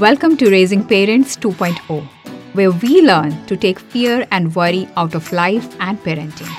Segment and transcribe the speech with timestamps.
[0.00, 2.02] Welcome to Raising Parents 2.0,
[2.54, 6.50] where we learn to take fear and worry out of life and parenting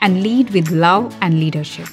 [0.00, 1.88] and lead with love and leadership.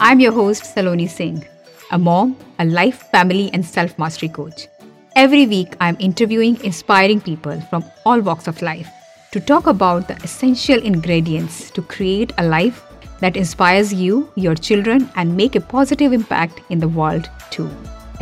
[0.00, 1.44] I'm your host, Saloni Singh,
[1.90, 4.68] a mom, a life, family, and self mastery coach.
[5.16, 8.88] Every week, I'm interviewing inspiring people from all walks of life
[9.32, 12.82] to talk about the essential ingredients to create a life
[13.20, 17.68] that inspires you, your children, and make a positive impact in the world too.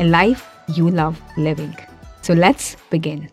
[0.01, 1.77] A life you love living.
[2.27, 3.31] So let's begin.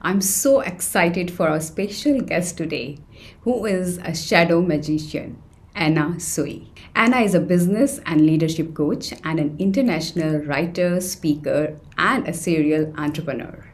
[0.00, 2.98] I'm so excited for our special guest today,
[3.40, 5.42] who is a shadow magician,
[5.74, 6.72] Anna Sui.
[6.94, 12.94] Anna is a business and leadership coach and an international writer, speaker, and a serial
[12.96, 13.68] entrepreneur.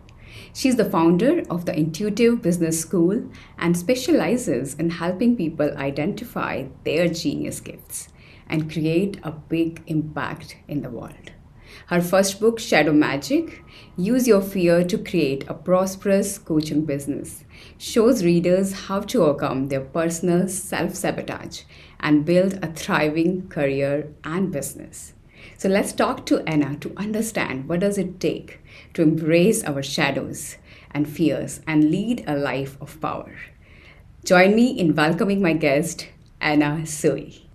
[0.54, 7.06] She's the founder of the Intuitive Business School and specializes in helping people identify their
[7.08, 8.08] genius gifts
[8.48, 11.32] and create a big impact in the world.
[11.86, 13.62] Her first book, Shadow Magic
[13.96, 17.44] Use Your Fear to Create a Prosperous Coaching Business,
[17.78, 21.62] shows readers how to overcome their personal self sabotage
[22.00, 25.12] and build a thriving career and business.
[25.58, 28.58] So let's talk to Anna to understand what does it take
[28.94, 30.56] to embrace our shadows
[30.90, 33.32] and fears and lead a life of power.
[34.24, 36.08] Join me in welcoming my guest,
[36.40, 37.45] Anna Sui.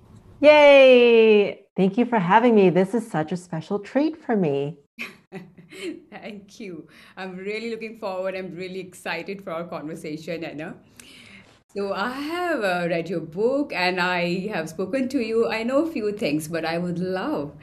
[0.42, 1.68] Yay!
[1.78, 2.72] Thank you for having me.
[2.72, 4.80] This is such a special treat for me.
[6.10, 6.88] Thank you.
[7.16, 8.34] I'm really looking forward.
[8.36, 10.74] I'm really excited for our conversation, Anna.
[11.76, 15.48] So I have uh, read your book and I have spoken to you.
[15.48, 17.54] I know a few things, but I would love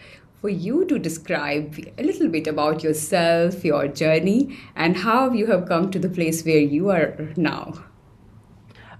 [0.41, 5.67] for you to describe a little bit about yourself, your journey, and how you have
[5.67, 7.75] come to the place where you are now.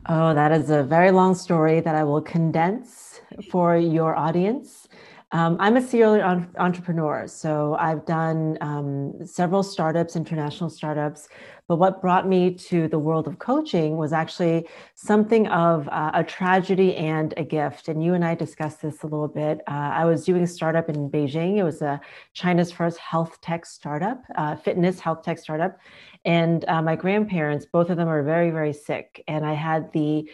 [0.07, 3.08] Oh, that is a very long story that I will condense
[3.51, 4.89] for your audience.
[5.31, 11.29] Um, I'm a serial entrepreneur, so I've done um, several startups, international startups.
[11.67, 16.25] But what brought me to the world of coaching was actually something of uh, a
[16.25, 17.89] tragedy and a gift.
[17.89, 19.61] And you and I discussed this a little bit.
[19.69, 21.59] Uh, I was doing a startup in Beijing.
[21.59, 22.01] It was a
[22.33, 25.79] China's first health tech startup, uh, fitness health tech startup.
[26.25, 29.23] And uh, my grandparents, both of them are very, very sick.
[29.29, 30.27] And I had the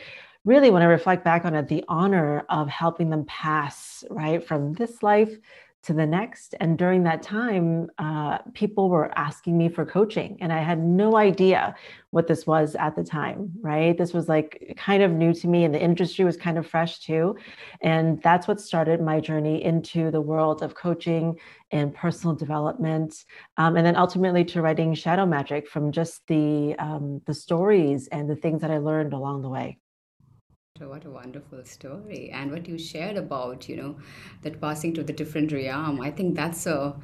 [0.45, 4.75] really, when I reflect back on it, the honor of helping them pass right from
[4.75, 5.37] this life
[5.85, 6.55] to the next.
[6.61, 11.17] And during that time, uh, people were asking me for coaching, and I had no
[11.17, 11.75] idea
[12.11, 13.97] what this was at the time, right?
[13.97, 17.01] This was like kind of new to me, and the industry was kind of fresh
[17.01, 17.37] too.
[17.83, 21.39] And that's what started my journey into the world of coaching
[21.71, 23.25] and personal development.
[23.59, 28.31] Um, and then ultimately to writing Shadow Magic from just the, um, the stories and
[28.31, 29.79] the things that I learned along the way.
[30.89, 32.31] What a wonderful story.
[32.33, 33.97] And what you shared about, you know,
[34.43, 36.95] that passing to the different realm, I think that's a,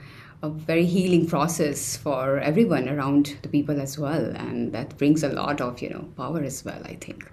[0.42, 4.32] a very healing process for everyone around the people as well.
[4.36, 7.30] And that brings a lot of, you know, power as well, I think.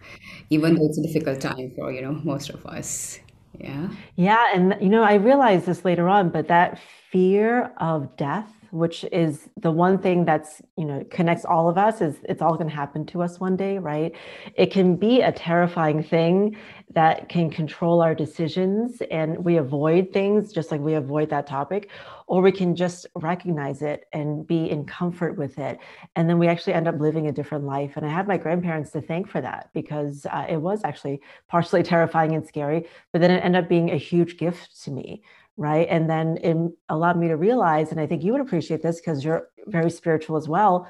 [0.50, 3.20] Even though it's a difficult time for, you know, most of us.
[3.60, 3.90] Yeah.
[4.16, 4.46] Yeah.
[4.54, 6.80] And, you know, I realized this later on, but that
[7.12, 12.02] fear of death which is the one thing that's you know connects all of us
[12.02, 14.14] is it's all going to happen to us one day right?
[14.56, 16.58] It can be a terrifying thing
[16.92, 21.90] that can control our decisions and we avoid things just like we avoid that topic
[22.28, 25.80] or we can just recognize it and be in comfort with it.
[26.16, 27.94] And then we actually end up living a different life.
[27.96, 31.84] And i have my grandparents to thank for that because uh, it was actually partially
[31.94, 35.22] terrifying and scary but then it ended up being a huge gift to me
[35.58, 35.88] right?
[35.90, 36.56] And then it
[36.90, 40.38] allowed me to realize, and I think you would appreciate this because you're very spiritual
[40.38, 40.90] as well.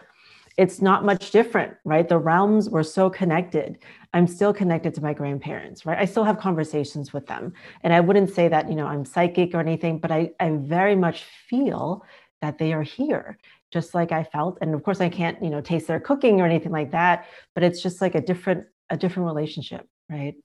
[0.57, 2.07] It's not much different, right?
[2.07, 3.79] The realms were so connected.
[4.13, 5.97] I'm still connected to my grandparents, right?
[5.97, 7.53] I still have conversations with them.
[7.83, 10.95] And I wouldn't say that, you know, I'm psychic or anything, but I, I very
[10.95, 12.03] much feel
[12.41, 13.37] that they are here
[13.71, 14.57] just like I felt.
[14.61, 17.63] And of course I can't, you know, taste their cooking or anything like that, but
[17.63, 20.35] it's just like a different, a different relationship, right?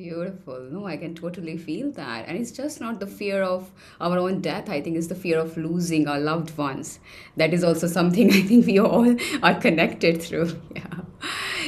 [0.00, 0.60] Beautiful.
[0.70, 2.26] No, I can totally feel that.
[2.26, 4.70] And it's just not the fear of our own death.
[4.70, 7.00] I think it's the fear of losing our loved ones.
[7.36, 10.58] That is also something I think we all are connected through.
[10.74, 11.00] Yeah.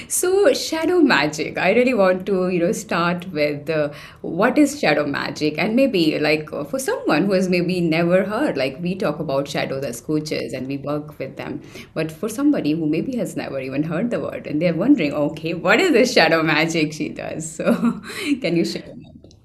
[0.09, 1.59] So, shadow magic.
[1.59, 3.93] I really want to, you know, start with uh,
[4.23, 8.57] what is shadow magic, and maybe like uh, for someone who has maybe never heard,
[8.57, 11.61] like we talk about shadows as coaches and we work with them,
[11.95, 15.55] but for somebody who maybe has never even heard the word and they're wondering, okay,
[15.55, 17.43] what is this shadow magic she does?
[17.63, 18.01] So,
[18.41, 18.95] can you share?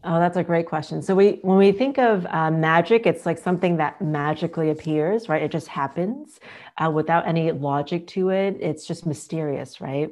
[0.03, 1.01] Oh, that's a great question.
[1.01, 5.41] So we, when we think of uh, magic, it's like something that magically appears, right?
[5.41, 6.39] It just happens
[6.77, 8.56] uh, without any logic to it.
[8.62, 10.09] It's just mysterious, right?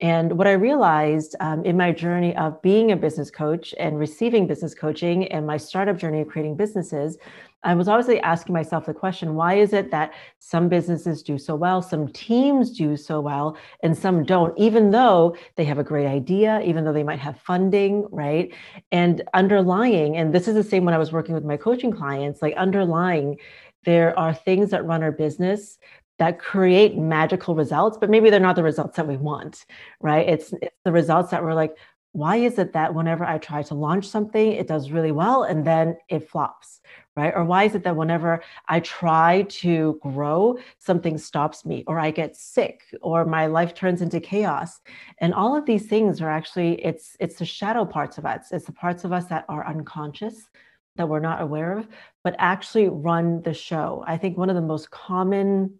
[0.00, 4.46] And what I realized um, in my journey of being a business coach and receiving
[4.46, 7.18] business coaching and my startup journey of creating businesses
[7.62, 11.56] I was always asking myself the question why is it that some businesses do so
[11.56, 16.06] well, some teams do so well, and some don't, even though they have a great
[16.06, 18.54] idea, even though they might have funding, right?
[18.92, 22.40] And underlying, and this is the same when I was working with my coaching clients,
[22.40, 23.38] like underlying,
[23.84, 25.78] there are things that run our business
[26.18, 29.66] that create magical results, but maybe they're not the results that we want,
[30.00, 30.28] right?
[30.28, 31.76] It's, it's the results that we're like,
[32.16, 35.66] why is it that whenever I try to launch something, it does really well and
[35.66, 36.80] then it flops,
[37.14, 37.32] right?
[37.36, 42.10] Or why is it that whenever I try to grow, something stops me, or I
[42.10, 44.80] get sick, or my life turns into chaos?
[45.18, 48.50] And all of these things are actually it's it's the shadow parts of us.
[48.50, 50.48] It's the parts of us that are unconscious,
[50.96, 51.86] that we're not aware of,
[52.24, 54.02] but actually run the show.
[54.06, 55.74] I think one of the most common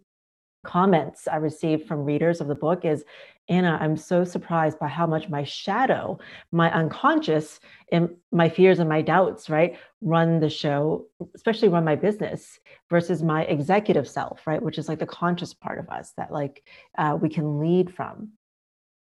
[0.63, 3.03] comments I received from readers of the book is
[3.49, 6.19] Anna, I'm so surprised by how much my shadow,
[6.51, 7.59] my unconscious,
[7.91, 12.59] and my fears and my doubts, right, run the show, especially run my business
[12.89, 16.63] versus my executive self, right, which is like the conscious part of us that like
[16.97, 18.29] uh, we can lead from.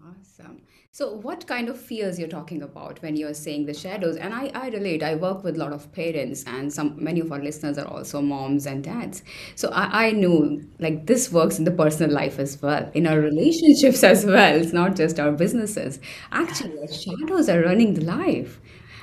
[0.00, 0.62] Awesome.
[0.92, 4.16] So, what kind of fears you're talking about when you're saying the shadows?
[4.16, 5.02] And I, I relate.
[5.02, 8.22] I work with a lot of parents, and some many of our listeners are also
[8.22, 9.22] moms and dads.
[9.56, 13.18] So I, I know like this works in the personal life as well, in our
[13.18, 14.54] relationships as well.
[14.54, 15.98] It's not just our businesses.
[16.30, 18.60] Actually, our shadows are running the life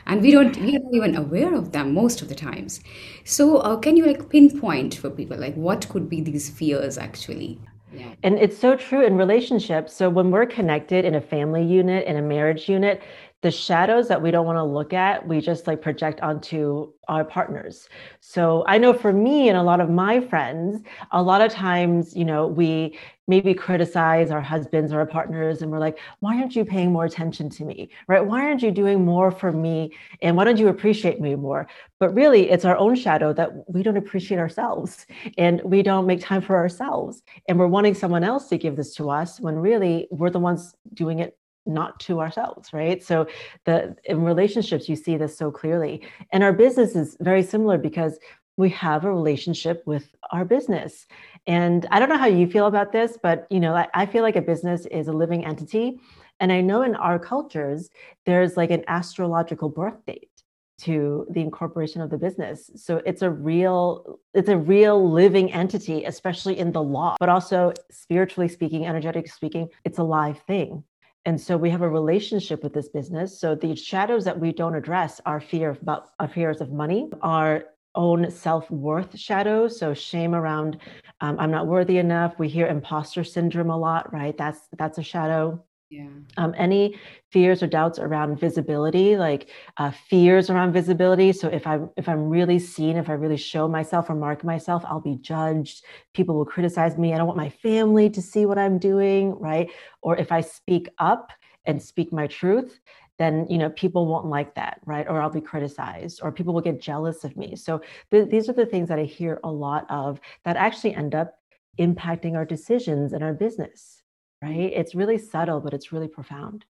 [0.07, 2.79] and we don't we are not even aware of them most of the times
[3.23, 7.59] so uh, can you like pinpoint for people like what could be these fears actually
[7.91, 8.13] yeah.
[8.23, 9.93] And it's so true in relationships.
[9.93, 13.01] So when we're connected in a family unit, in a marriage unit,
[13.45, 17.23] the shadows that we don't want to look at, we just like project onto our
[17.23, 17.87] partners.
[18.19, 20.81] So I know for me and a lot of my friends,
[21.11, 22.97] a lot of times, you know, we
[23.27, 27.05] maybe criticize our husbands or our partners and we're like, why aren't you paying more
[27.05, 27.87] attention to me?
[28.07, 28.25] Right?
[28.25, 29.91] Why aren't you doing more for me?
[30.23, 31.67] And why don't you appreciate me more?
[31.99, 35.05] But really, it's our own shadow that we don't appreciate ourselves
[35.37, 37.21] and we don't make time for ourselves.
[37.47, 40.73] And we're wanting someone else to give this to us when really we're the ones
[40.95, 43.03] doing it not to ourselves right?
[43.03, 43.27] So
[43.65, 46.01] the in relationships you see this so clearly.
[46.31, 48.19] And our business is very similar because
[48.57, 51.07] we have a relationship with our business.
[51.47, 54.23] And i don't know how you feel about this but you know I, I feel
[54.23, 55.99] like a business is a living entity.
[56.39, 57.89] And i know in our cultures
[58.25, 60.29] there's like an astrological birth date
[60.77, 62.69] to the incorporation of the business.
[62.75, 67.71] So it's a real it's a real living entity especially in the law but also
[67.91, 70.83] spiritually speaking energetically speaking it's a live thing
[71.25, 73.39] and so we have a relationship with this business.
[73.39, 75.79] So the shadows that we don't address are fear of,
[76.19, 79.79] our fears of money, our own self-worth shadows.
[79.79, 80.77] So shame around
[81.21, 82.37] um, I'm not worthy enough.
[82.37, 84.37] We hear imposter syndrome a lot, right?
[84.37, 85.63] That's that's a shadow.
[85.89, 86.09] Yeah.
[86.37, 86.97] Um, any
[87.31, 91.31] fears or doubts around visibility, like uh, fears around visibility.
[91.31, 94.83] So if I'm if I'm really seen, if I really show myself or mark myself,
[94.85, 95.85] I'll be judged.
[96.13, 97.13] People will criticize me.
[97.13, 99.69] I don't want my family to see what I'm doing, right?
[100.01, 101.31] Or if I speak up
[101.65, 102.79] and speak my truth,
[103.19, 105.07] then you know people won't like that, right?
[105.07, 107.55] Or I'll be criticized, or people will get jealous of me.
[107.55, 111.13] So th- these are the things that I hear a lot of that actually end
[111.13, 111.35] up
[111.79, 114.01] impacting our decisions and our business
[114.41, 114.71] right?
[114.73, 116.65] It's really subtle, but it's really profound.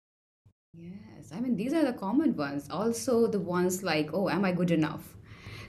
[0.74, 2.70] Yes, I mean, these are the common ones.
[2.70, 5.16] Also, the ones like, oh, am I good enough?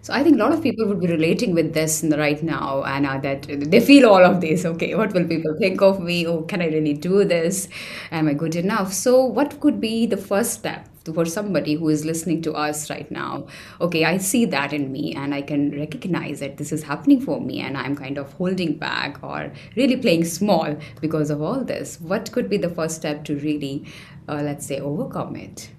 [0.03, 3.21] So I think a lot of people would be relating with this right now, Anna,
[3.23, 4.65] that they feel all of this.
[4.65, 6.27] Okay, what will people think of me?
[6.27, 7.69] Oh, can I really do this?
[8.13, 8.93] Am I good enough?
[8.93, 13.11] So, what could be the first step for somebody who is listening to us right
[13.11, 13.47] now.
[13.81, 17.41] Okay i see that in me and i can recognize that this is happening for
[17.41, 22.01] me and i'm kind of holding back or really playing small because of all this.
[22.01, 23.85] What could be the first step to really
[24.29, 25.71] uh, let's say overcome it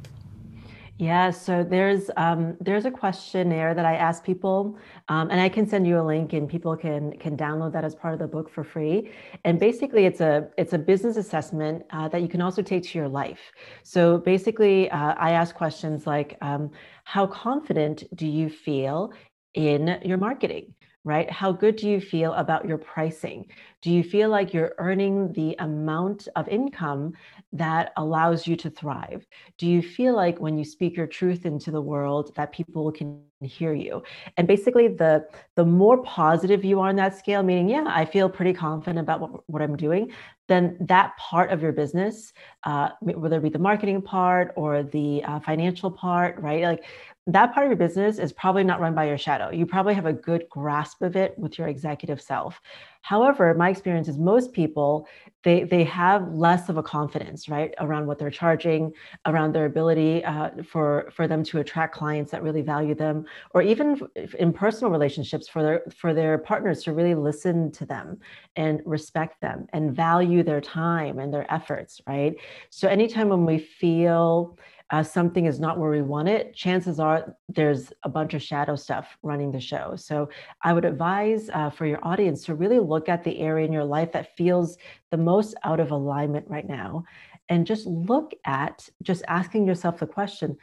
[1.00, 5.68] yeah, so there's um, there's a questionnaire that I ask people, um, and I can
[5.68, 8.50] send you a link, and people can can download that as part of the book
[8.50, 9.12] for free.
[9.46, 12.98] And basically, it's a it's a business assessment uh, that you can also take to
[12.98, 13.52] your life.
[13.84, 16.72] So basically, uh, I ask questions like, um,
[17.04, 19.14] how confident do you feel
[19.54, 20.74] in your marketing?
[21.08, 21.32] right?
[21.32, 23.46] How good do you feel about your pricing?
[23.82, 27.14] Do you feel like you're earning the amount of income
[27.54, 29.26] that allows you to thrive?
[29.58, 33.22] Do you feel like when you speak your truth into the world that people can
[33.42, 34.04] hear you?
[34.38, 35.26] And basically the
[35.56, 39.22] the more positive you are on that scale, meaning, yeah, I feel pretty confident about
[39.22, 40.12] what, what I'm doing,
[40.48, 45.24] then that part of your business, uh, whether it be the marketing part or the
[45.24, 46.64] uh, financial part, right?
[46.64, 46.86] Like
[47.28, 49.50] that part of your business is probably not run by your shadow.
[49.52, 52.62] You probably have a good grasp of it with your executive self.
[53.02, 55.08] However, my experience is most people
[55.44, 58.92] they they have less of a confidence right around what they're charging,
[59.26, 63.62] around their ability uh, for for them to attract clients that really value them, or
[63.62, 64.02] even
[64.40, 68.20] in personal relationships for their for their partners to really listen to them
[68.56, 72.02] and respect them and value their time and their efforts.
[72.08, 72.36] Right.
[72.70, 74.58] So anytime when we feel
[74.90, 78.76] uh, something is not where we want it, chances are there's a bunch of shadow
[78.76, 79.96] stuff running the show.
[79.98, 80.30] So
[80.64, 83.84] I would advise uh, for your audience to really look at the area in your
[83.84, 84.78] life that feels
[85.12, 87.04] the most out of alignment right now
[87.50, 90.58] and just look at just asking yourself the question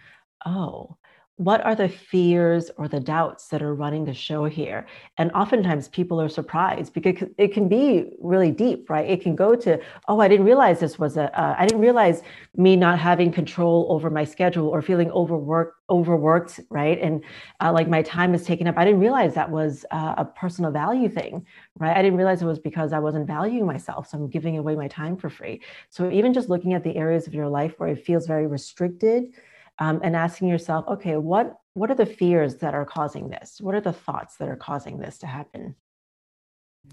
[0.47, 0.97] oh,
[1.37, 4.87] what are the fears or the doubts that are running the show here?
[5.19, 9.09] And oftentimes people are surprised because it can be really deep right?
[9.09, 11.37] It can go to oh i didn't realize this was a.
[11.39, 12.23] Uh, I didn't realize
[12.57, 17.01] me not having control over my schedule or feeling overworked overworked right?
[17.01, 17.25] And
[17.61, 18.79] uh, like my time is taken up.
[18.79, 21.45] I didn't realize that was uh, a personal value thing
[21.79, 21.97] right?
[21.97, 24.87] I didn't realize it was because i wasn't valuing myself so i'm giving away my
[24.89, 25.63] time for free.
[25.91, 29.35] So even just looking at the areas of your life where it feels very restricted
[29.79, 33.61] um, and asking yourself, okay, what what are the fears that are causing this?
[33.61, 35.75] What are the thoughts that are causing this to happen?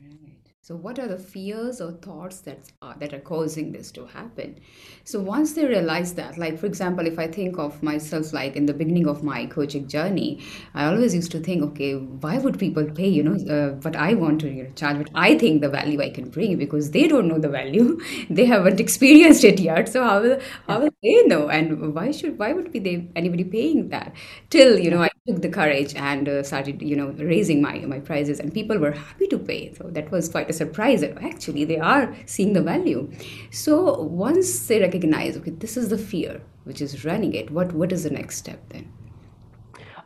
[0.02, 0.42] Right.
[0.64, 4.60] So, what are the fears or thoughts that are, that are causing this to happen?
[5.06, 8.68] So, once they realize that, like for example, if I think of myself like in
[8.68, 10.40] the beginning of my coaching journey,
[10.76, 13.08] I always used to think, okay, why would people pay?
[13.08, 16.00] You know, uh, what I want to you know, charge, what I think the value
[16.00, 19.90] I can bring, because they don't know the value, they haven't experienced it yet.
[19.90, 21.50] So how will how will they know?
[21.50, 24.14] And why should why would be they anybody paying that?
[24.50, 28.00] Till you know, I took the courage and uh, started you know raising my my
[28.00, 29.74] prices, and people were happy to pay.
[29.74, 33.12] So that was quite a surprise actually they are seeing the value.
[33.52, 37.92] So once they recognize, okay, this is the fear which is running it, what what
[37.92, 38.92] is the next step then?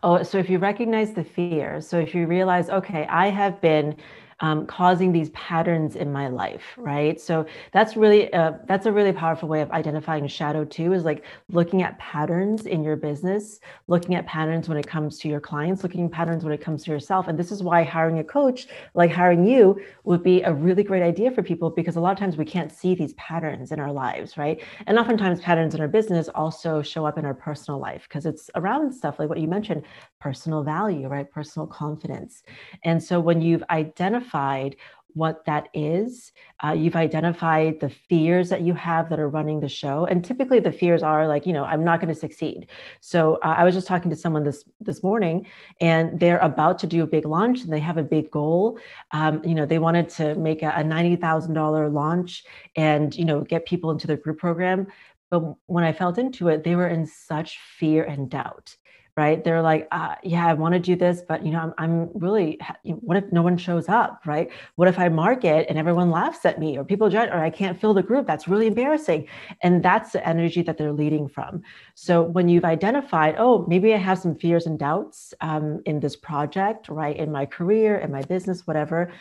[0.03, 3.95] Oh, so if you recognize the fear, so if you realize, okay, I have been
[4.41, 7.19] um, causing these patterns in my life right?
[7.21, 11.03] So that's really a, uh, that's a really powerful way of identifying shadow too is
[11.03, 15.39] like looking at patterns in your business looking at patterns when it comes to your
[15.39, 17.27] clients looking at patterns when it comes to yourself.
[17.27, 21.03] And this is why hiring a coach like hiring you would be a really great
[21.03, 23.91] idea for people because a lot of times we can't see these patterns in our
[23.91, 24.61] lives right?
[24.85, 28.49] And oftentimes patterns in our business also show up in our personal life because it's
[28.55, 29.83] around stuff like what you mentioned
[30.19, 31.31] personal value right?
[31.31, 32.43] Personal confidence.
[32.83, 34.75] And so when you've identified identified
[35.13, 36.33] what that is.
[36.61, 40.59] Uh, you've identified the fears that you have that are running the show, and typically
[40.59, 42.67] the fears are like, you know, I'm not going to succeed.
[42.99, 45.47] So uh, I was just talking to someone this this morning,
[45.79, 48.77] and they're about to do a big launch, and they have a big goal.
[49.11, 52.43] Um, you know, they wanted to make a, a ninety thousand dollar launch,
[52.75, 54.87] and you know, get people into their group program.
[55.31, 58.75] But when I felt into it, they were in such fear and doubt
[59.17, 59.43] right?
[59.43, 62.59] They're like uh, yeah i want to do this but you know i'm, I'm really
[62.83, 64.49] what if no one shows up right?
[64.75, 67.79] What if i market and everyone laughs at me or people judge or i can't
[67.79, 68.27] fill the group?
[68.27, 69.27] That's really embarrassing.
[69.61, 71.61] And that's the energy that they're leading from.
[71.95, 76.15] So when you've identified oh maybe i have some fears and doubts um, in this
[76.15, 79.11] project right in my career in my business whatever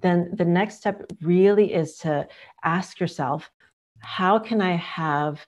[0.00, 2.26] then the next step really is to
[2.64, 3.50] ask yourself
[4.00, 5.46] how can i have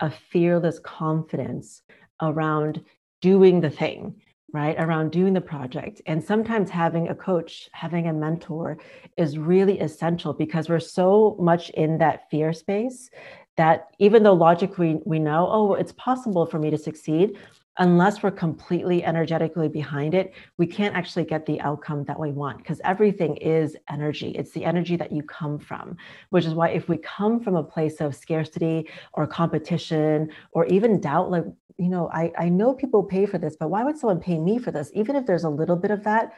[0.00, 1.82] a fearless confidence
[2.20, 2.82] around
[3.24, 4.14] doing the thing
[4.52, 6.02] right around doing the project.
[6.04, 8.76] And sometimes having a coach having a mentor
[9.16, 13.10] is really essential because we're so much in that fear space
[13.56, 17.38] that even though logically we know oh it's possible for me to succeed
[17.78, 22.58] unless we're completely energetically behind it we can't actually get the outcome that we want
[22.58, 25.96] because everything is energy it's the energy that you come from
[26.30, 31.00] which is why if we come from a place of scarcity or competition or even
[31.00, 31.44] doubt like
[31.76, 34.58] you know, I, I know people pay for this, but why would someone pay me
[34.58, 34.90] for this?
[34.94, 36.34] Even if there's a little bit of that,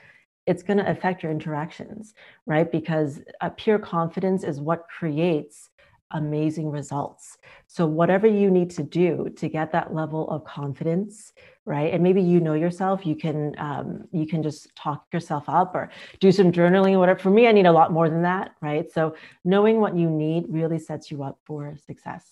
[0.47, 2.14] it's going to affect your interactions,
[2.47, 2.71] right?
[2.71, 5.71] Because a pure confidence is what creates
[6.12, 7.36] amazing results.
[7.66, 11.32] So whatever you need to do to get that level of confidence,
[11.64, 11.92] right?
[11.92, 15.90] And maybe you know yourself, you can um, you can just talk yourself up or
[16.20, 17.18] do some journaling, or whatever.
[17.18, 18.90] For me, I need a lot more than that, right?
[18.90, 22.25] So knowing what you need really sets you up for success.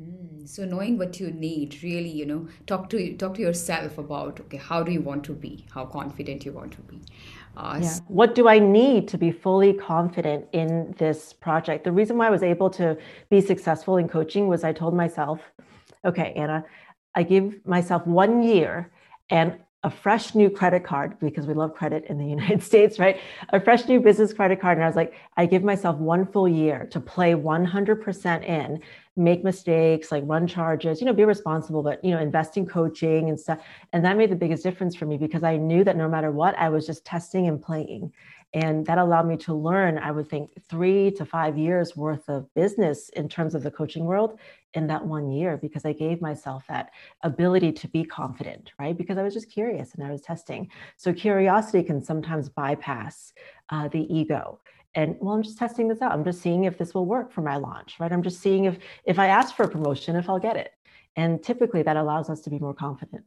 [0.00, 4.38] Mm, so knowing what you need, really, you know, talk to talk to yourself about
[4.40, 5.66] okay, how do you want to be?
[5.74, 7.00] How confident you want to be?
[7.58, 7.98] Yeah.
[8.06, 11.84] What do I need to be fully confident in this project?
[11.84, 12.96] The reason why I was able to
[13.30, 15.40] be successful in coaching was I told myself,
[16.04, 16.64] okay, Anna,
[17.14, 18.92] I give myself one year
[19.30, 23.20] and a fresh new credit card because we love credit in the United States, right?
[23.50, 24.78] A fresh new business credit card.
[24.78, 28.80] And I was like, I give myself one full year to play 100% in,
[29.16, 33.28] make mistakes, like run charges, you know, be responsible, but, you know, invest in coaching
[33.28, 33.60] and stuff.
[33.92, 36.58] And that made the biggest difference for me because I knew that no matter what,
[36.58, 38.12] I was just testing and playing.
[38.54, 42.52] And that allowed me to learn, I would think, three to five years worth of
[42.54, 44.38] business in terms of the coaching world
[44.74, 46.90] in that one year because I gave myself that
[47.22, 48.96] ability to be confident, right?
[48.96, 50.70] Because I was just curious and I was testing.
[50.96, 53.32] So curiosity can sometimes bypass
[53.68, 54.60] uh, the ego.
[54.94, 56.12] And well i'm just testing this out.
[56.12, 58.10] I'm just seeing if this will work for my launch right?
[58.10, 60.72] I'm just seeing if if i ask for a promotion if i'll get it.
[61.16, 63.24] And typically that allows us to be more confident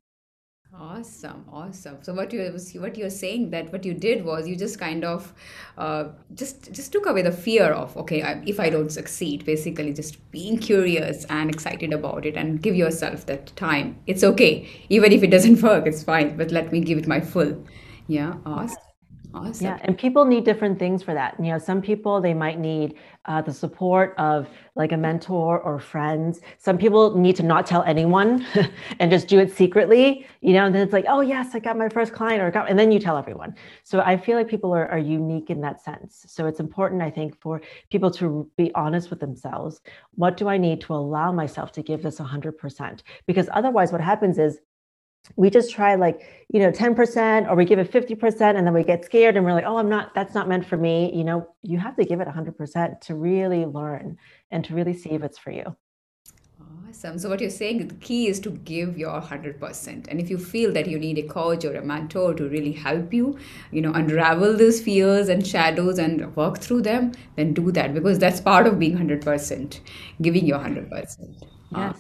[0.73, 1.97] Awesome, awesome.
[2.01, 2.43] So what you
[2.79, 5.33] what you're saying that what you did was you just kind of
[5.77, 9.45] uh, just just took away the fear of okay I, if I don't succeed.
[9.45, 13.97] Basically, just being curious and excited about it, and give yourself that time.
[14.07, 16.37] It's okay, even if it doesn't work, it's fine.
[16.37, 17.65] But let me give it my full.
[18.07, 18.90] Yeah, awesome.
[19.33, 19.65] Awesome.
[19.65, 21.35] Yeah, and people need different things for that.
[21.39, 22.95] You know, some people they might need
[23.25, 26.41] uh, the support of like a mentor or friends.
[26.57, 28.45] Some people need to not tell anyone
[28.99, 30.25] and just do it secretly.
[30.41, 32.69] You know, and then it's like, oh yes, I got my first client, or got,
[32.69, 33.55] and then you tell everyone.
[33.83, 36.25] So I feel like people are, are unique in that sense.
[36.27, 39.81] So it's important, I think, for people to be honest with themselves.
[40.15, 43.01] What do I need to allow myself to give this 100%?
[43.27, 44.59] Because otherwise, what happens is
[45.35, 48.83] we just try like you know 10% or we give it 50% and then we
[48.83, 51.11] get scared and we're like oh i'm not that's not meant for me.
[51.13, 54.17] You know you have to give it 100% to really learn
[54.49, 55.75] and to really see if it's for you.
[56.89, 57.17] Awesome.
[57.17, 60.73] So what you're saying the key is to give your 100% and if you feel
[60.73, 63.37] that you need a coach or a mentor to really help you
[63.71, 68.19] you know unravel those fears and shadows and work through them then do that because
[68.19, 69.79] that's part of being 100%
[70.21, 71.47] giving your 100% yes.
[71.73, 71.93] Uh,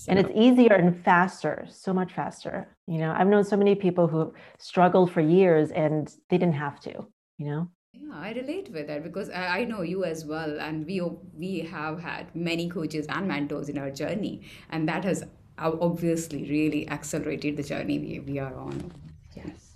[0.00, 0.10] so.
[0.10, 2.74] And it's easier and faster, so much faster.
[2.86, 6.80] You know, I've known so many people who struggled for years and they didn't have
[6.80, 7.68] to, you know?
[7.92, 11.02] Yeah, I relate with that because I know you as well, and we
[11.36, 15.24] we have had many coaches and mentors in our journey, and that has
[15.58, 18.92] obviously really accelerated the journey we, we are on.
[19.34, 19.69] Yes.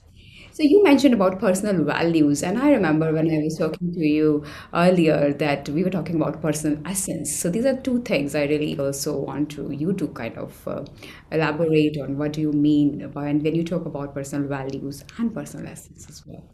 [0.54, 4.44] So you mentioned about personal values, and I remember when I was talking to you
[4.72, 7.34] earlier that we were talking about personal essence.
[7.36, 10.84] So these are two things I really also want to you to kind of uh,
[11.32, 12.16] elaborate on.
[12.18, 16.22] What do you mean when when you talk about personal values and personal essence as
[16.24, 16.48] well?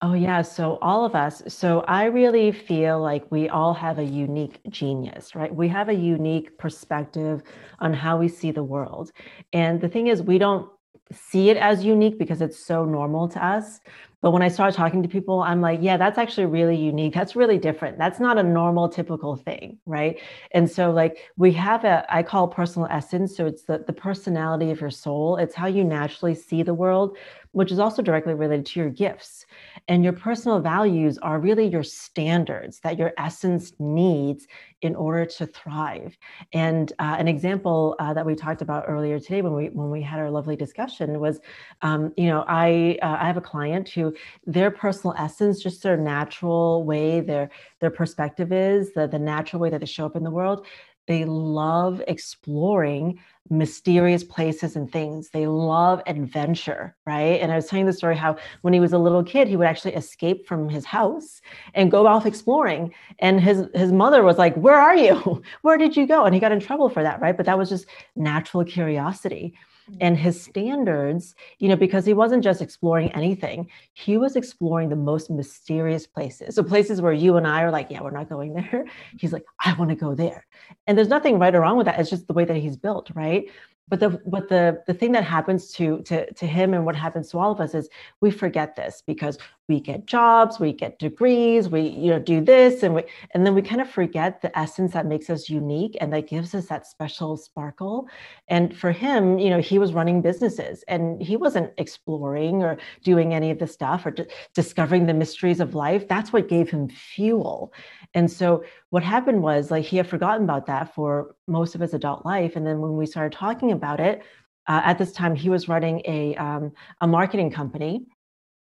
[0.00, 0.42] Oh, yeah.
[0.42, 1.42] So, all of us.
[1.48, 5.54] So, I really feel like we all have a unique genius, right?
[5.54, 7.42] We have a unique perspective
[7.78, 9.12] on how we see the world.
[9.52, 10.68] And the thing is, we don't
[11.12, 13.80] see it as unique because it's so normal to us.
[14.22, 17.12] But when I start talking to people, I'm like, yeah, that's actually really unique.
[17.12, 17.98] That's really different.
[17.98, 20.20] That's not a normal, typical thing, right?
[20.52, 23.36] And so, like, we have a, I call personal essence.
[23.36, 25.38] So it's the, the personality of your soul.
[25.38, 27.16] It's how you naturally see the world,
[27.52, 29.46] which is also directly related to your gifts.
[29.88, 34.46] And your personal values are really your standards that your essence needs
[34.80, 36.16] in order to thrive.
[36.52, 40.02] And uh, an example uh, that we talked about earlier today when we when we
[40.02, 41.40] had our lovely discussion was,
[41.82, 44.14] um, you know, I uh, I have a client who
[44.46, 49.70] their personal essence, just their natural way, their their perspective is the the natural way
[49.70, 50.66] that they show up in the world
[51.06, 53.18] they love exploring
[53.50, 55.30] mysterious places and things.
[55.30, 57.40] They love adventure, right?
[57.40, 59.66] And I was telling the story how when he was a little kid, he would
[59.66, 61.40] actually escape from his house
[61.74, 62.94] and go off exploring.
[63.18, 65.42] And his his mother was like, "Where are you?
[65.62, 67.36] Where did you go?" And he got in trouble for that, right?
[67.36, 69.54] But that was just natural curiosity
[70.00, 74.96] and his standards, you know, because he wasn't just exploring anything, he was exploring the
[74.96, 76.54] most mysterious places.
[76.54, 78.86] So places where you and I are like, yeah, we're not going there.
[79.18, 80.46] He's like, I want to go there.
[80.86, 81.98] And there's nothing right or wrong with that.
[82.00, 83.46] It's just the way that he's built, right?
[83.88, 87.30] but the but the the thing that happens to to to him and what happens
[87.30, 89.36] to all of us is we forget this because
[89.72, 93.54] we get jobs we get degrees we you know do this and we and then
[93.54, 96.86] we kind of forget the essence that makes us unique and that gives us that
[96.86, 98.06] special sparkle
[98.48, 103.32] and for him you know he was running businesses and he wasn't exploring or doing
[103.32, 104.14] any of the stuff or
[104.54, 107.72] discovering the mysteries of life that's what gave him fuel
[108.14, 111.94] and so what happened was like he had forgotten about that for most of his
[111.94, 112.56] adult life.
[112.56, 114.22] And then when we started talking about it,
[114.68, 118.06] uh, at this time he was running a um, a marketing company.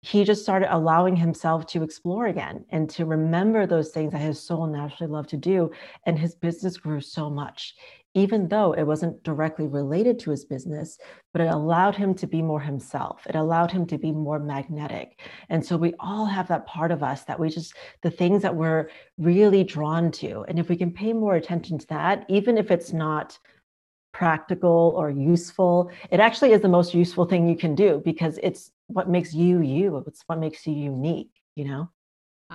[0.04, 4.38] He just started allowing himself to explore again and to remember those things that his
[4.38, 5.70] soul naturally loved to do.
[6.04, 7.74] And his business grew so much
[8.14, 10.98] even though it wasn't directly related to his business,
[11.32, 13.26] but it allowed him to be more himself.
[13.26, 15.18] It allowed him to be more magnetic.
[15.48, 18.54] And so we all have that part of us that we just, the things that
[18.54, 18.88] we're
[19.18, 20.44] really drawn to.
[20.46, 23.36] And if we can pay more attention to that, even if it's not
[24.14, 28.70] practical or useful, it actually is the most useful thing you can do because it's
[28.86, 30.02] what makes you you.
[30.06, 31.90] It's what makes you unique, you know?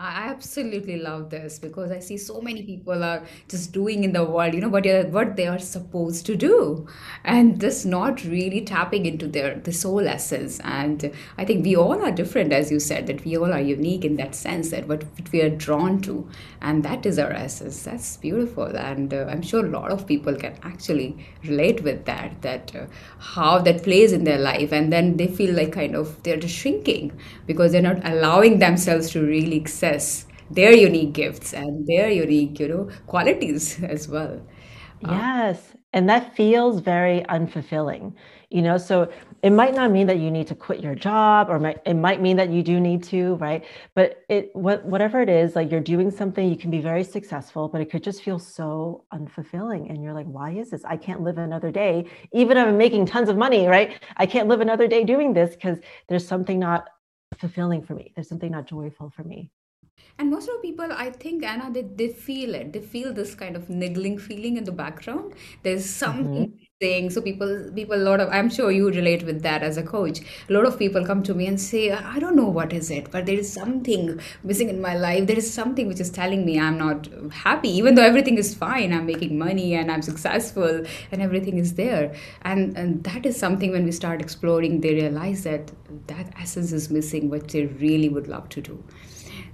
[0.02, 4.24] I absolutely love this because I see so many people are just doing in the
[4.24, 6.88] world, you know, what they what they are supposed to do,
[7.26, 10.62] and just not really tapping into their the soul essence.
[10.64, 14.06] And I think we all are different, as you said, that we all are unique
[14.06, 16.30] in that sense that what, what we are drawn to,
[16.62, 17.84] and that is our essence.
[17.84, 22.42] That's beautiful, and uh, I'm sure a lot of people can actually relate with that.
[22.42, 22.86] That uh,
[23.18, 26.56] how that plays in their life, and then they feel like kind of they're just
[26.56, 27.12] shrinking
[27.48, 29.89] because they're not allowing themselves to really accept
[30.52, 34.42] their unique gifts and their unique you know qualities as well.
[35.04, 38.14] Uh, yes and that feels very unfulfilling
[38.50, 39.10] you know so
[39.42, 42.22] it might not mean that you need to quit your job or might, it might
[42.22, 43.64] mean that you do need to right?
[43.96, 47.70] But it what, whatever it is like you're doing something you can be very successful
[47.70, 50.84] but it could just feel so unfulfilling and you're like why is this?
[50.84, 52.06] I can't live another day.
[52.34, 54.02] Even if i'm making tons of money right?
[54.18, 56.90] I can't live another day doing this because there's something not
[57.38, 58.12] fulfilling for me.
[58.16, 59.52] There's something not joyful for me
[60.20, 62.74] and most of the people i think anna they, they feel it.
[62.74, 65.34] They feel this kind of niggling feeling in the background.
[65.64, 66.66] There's something mm-hmm.
[66.82, 69.84] saying so people people a lot of i'm sure you relate with that as a
[69.84, 70.20] coach.
[70.50, 73.10] A lot of people come to me and say i don't know what is it
[73.16, 75.26] but there is something missing in my life.
[75.28, 77.08] There is something which is telling me i'm not
[77.44, 77.70] happy.
[77.82, 82.14] Even though everything is fine i'm making money and i'm successful and everything is there.
[82.42, 85.72] And and that is something when we start exploring they realize that
[86.08, 88.84] that essence is missing what they really would love to do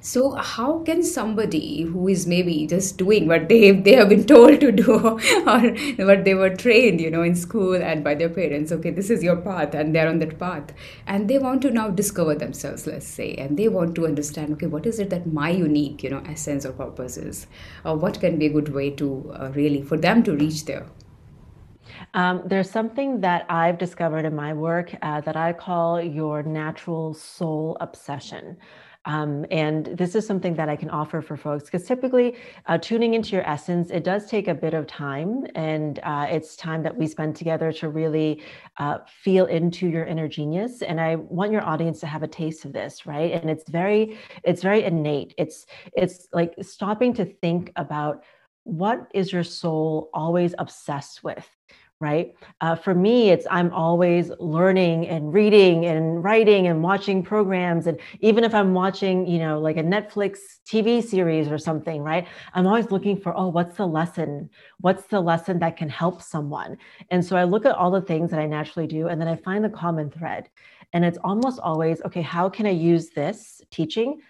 [0.05, 4.59] so how can somebody who is maybe just doing what they they have been told
[4.59, 4.97] to do
[5.53, 5.61] or
[6.09, 9.23] what they were trained, you know, in school and by their parents, okay, this is
[9.23, 10.73] your path and they're on that path
[11.07, 14.67] and they want to now discover themselves, let's say, and they want to understand, okay,
[14.67, 17.47] what is it that my unique, you know, essence or purpose is?
[17.83, 20.85] Or what can be a good way to uh, really for them to reach there?
[22.13, 27.15] Um, there's something that I've discovered in my work uh, that I call your natural
[27.15, 28.57] soul obsession.
[29.05, 33.13] Um, and this is something that I can offer for folks because typically uh, tuning
[33.13, 36.97] into your essence, it does take a bit of time and uh, it's time that
[36.97, 38.41] we spend together to really
[38.77, 40.81] uh, feel into your inner genius.
[40.81, 43.31] And I want your audience to have a taste of this, right?
[43.31, 45.35] And it's very, it's very innate.
[45.37, 48.23] It's, it's like stopping to think about
[48.63, 51.47] what is your soul always obsessed with
[52.01, 52.35] right?
[52.59, 57.87] Uh, for me, it's I'm always learning and reading and writing and watching programs.
[57.87, 62.27] And even if I'm watching, you know, like a Netflix TV series or something, right?
[62.53, 64.49] I'm always looking for, oh, what's the lesson?
[64.81, 66.77] What's the lesson that can help someone?
[67.11, 69.37] And so I look at all the things that I naturally do, and then I
[69.37, 70.49] find the common thread.
[70.91, 74.21] And it's almost always, okay, how can I use this teaching?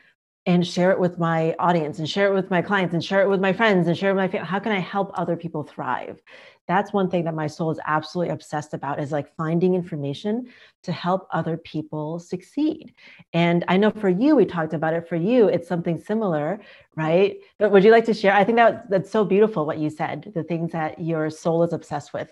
[0.47, 3.30] and share it with my audience and share it with my clients and share it
[3.30, 4.47] with my friends and share it with my family.
[4.47, 6.21] How can I help other people thrive?
[6.67, 10.47] That's one thing that my soul is absolutely obsessed about is like finding information
[10.84, 12.93] to help other people succeed.
[13.34, 15.08] And i know for you we talked about it.
[15.08, 16.60] For you it's something similar
[16.95, 17.38] right?
[17.60, 18.34] But would you like to share?
[18.34, 21.73] I think that that's so beautiful what you said the things that your soul is
[21.73, 22.32] obsessed with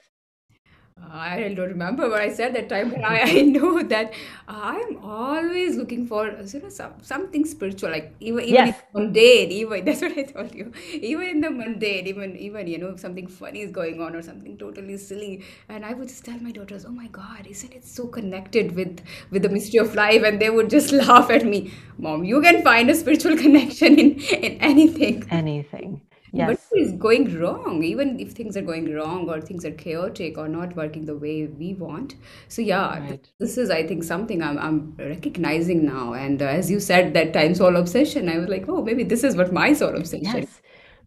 [1.11, 4.13] I don't remember what I said that time, but I, I know that
[4.47, 8.81] I'm always looking for you know some, something spiritual, like even even yes.
[8.93, 9.51] mundane.
[9.51, 10.71] Even that's what I told you.
[10.91, 14.57] Even in the mundane, even even you know something funny is going on or something
[14.57, 18.07] totally silly, and I would just tell my daughters, "Oh my God, isn't it so
[18.07, 22.23] connected with with the mystery of life?" And they would just laugh at me, "Mom,
[22.23, 26.01] you can find a spiritual connection in in anything." Anything.
[26.35, 26.47] Yes.
[26.47, 27.83] But what is going wrong?
[27.83, 31.45] Even if things are going wrong or things are chaotic or not working the way
[31.45, 32.15] we want.
[32.47, 33.07] So yeah, right.
[33.07, 36.13] th- this is I think something I'm, I'm recognizing now.
[36.13, 39.23] And uh, as you said, that time soul obsession, I was like, oh, maybe this
[39.23, 40.25] is what my soul obsession.
[40.25, 40.61] Yes,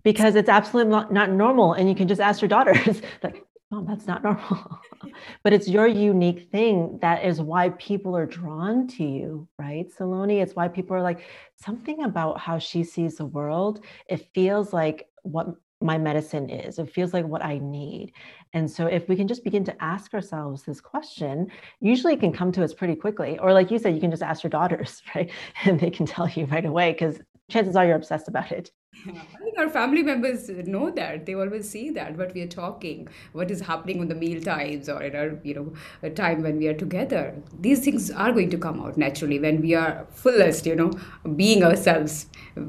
[0.05, 3.43] because it's absolutely not, not normal, and you can just ask your daughters like.
[3.73, 4.81] Oh, that's not normal.
[5.43, 9.87] but it's your unique thing that is why people are drawn to you, right?
[9.93, 11.25] Saloni, it's why people are like,
[11.57, 13.85] something about how she sees the world.
[14.09, 15.49] It feels like what
[15.81, 16.79] my medicine is.
[16.79, 18.13] It feels like what I need.
[18.55, 21.49] And so if we can just begin to ask ourselves this question,
[21.81, 23.39] usually it can come to us pretty quickly.
[23.39, 25.31] Or like you said, you can just ask your daughters, right?
[25.65, 28.71] And they can tell you right away because chances are you're obsessed about it.
[29.07, 31.27] I think our family members know that.
[31.27, 34.89] They always see that what we are talking, what is happening on the meal times
[34.89, 37.35] or in our, you know, a time when we are together.
[37.61, 40.91] These things are going to come out naturally when we are fullest, you know,
[41.37, 42.27] being ourselves,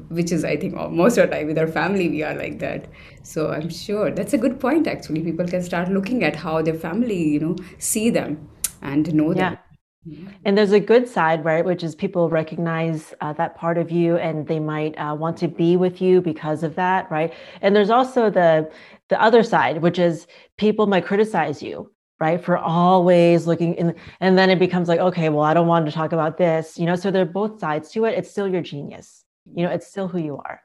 [0.08, 2.88] which is I think most of the time with our family we are like that.
[3.22, 5.22] So I'm sure that's a good point actually.
[5.22, 8.48] People can start looking at how their family, you know, see them
[8.82, 9.50] and know yeah.
[9.50, 9.58] them.
[10.44, 14.16] And there's a good side, right, which is people recognize uh, that part of you,
[14.16, 17.32] and they might uh, want to be with you because of that, right?
[17.62, 18.70] And there's also the
[19.08, 20.26] the other side, which is
[20.58, 21.90] people might criticize you,
[22.20, 25.86] right, for always looking in, and then it becomes like, okay, well, I don't want
[25.86, 26.96] to talk about this, you know.
[26.96, 28.18] So there are both sides to it.
[28.18, 29.24] It's still your genius.
[29.56, 30.60] you know it's still who you are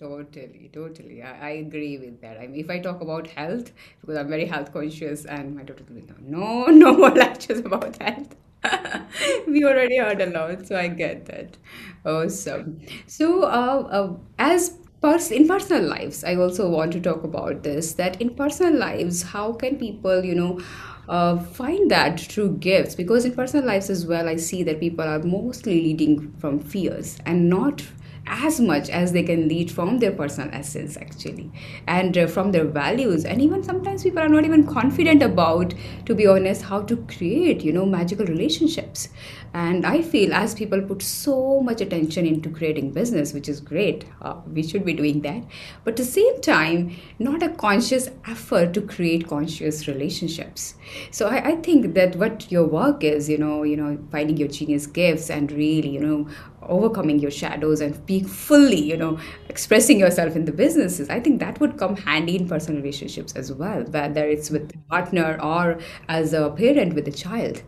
[0.00, 1.22] Totally, totally.
[1.22, 2.38] I, I agree with that.
[2.38, 5.84] I mean, if I talk about health, because I'm very health conscious, and my daughter
[5.88, 8.34] will be no, no more lectures about health.
[9.46, 11.56] we already heard a lot, so I get that.
[12.04, 12.80] Awesome.
[13.06, 17.92] So, uh, uh, as pers- in personal lives, I also want to talk about this.
[17.94, 20.60] That in personal lives, how can people, you know,
[21.08, 22.94] uh, find that true gifts?
[22.94, 27.18] Because in personal lives as well, I see that people are mostly leading from fears
[27.26, 27.82] and not
[28.26, 31.50] as much as they can lead from their personal essence actually
[31.86, 33.24] and uh, from their values.
[33.24, 35.74] And even sometimes people are not even confident about
[36.06, 39.08] to be honest how to create you know magical relationships.
[39.52, 44.04] And i feel as people put so much attention into creating business which is great
[44.20, 45.44] uh, we should be doing that.
[45.84, 50.74] But at the same time not a conscious effort to create conscious relationships.
[51.10, 54.48] So I, I think that what your work is you know you know finding your
[54.48, 56.28] genius gifts and really you know
[56.68, 61.40] overcoming your shadows and being fully you know expressing yourself in the businesses i think
[61.40, 65.78] that would come handy in personal relationships as well whether it's with a partner or
[66.08, 67.62] as a parent with a child.